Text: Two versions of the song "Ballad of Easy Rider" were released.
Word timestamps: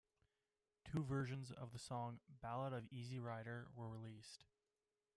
Two 0.83 1.03
versions 1.03 1.51
of 1.51 1.73
the 1.73 1.77
song 1.77 2.21
"Ballad 2.41 2.73
of 2.73 2.87
Easy 2.89 3.19
Rider" 3.19 3.67
were 3.75 3.87
released. 3.87 4.45